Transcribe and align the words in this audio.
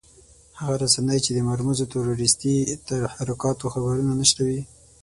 هغه 0.59 0.75
رسنۍ 0.83 1.19
چې 1.25 1.31
د 1.33 1.39
مرموزو 1.49 1.89
تروريستي 1.93 2.55
تحرکاتو 2.87 3.71
خبرونه 3.73 4.13
نشروي. 4.21 4.61